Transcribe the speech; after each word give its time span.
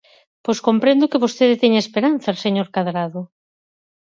Pois 0.43 0.59
comprendo 0.67 1.09
que 1.11 1.21
vostede 1.23 1.59
teña 1.61 1.83
esperanzas, 1.85 2.41
señor 2.45 2.67
Cadrado. 2.75 3.21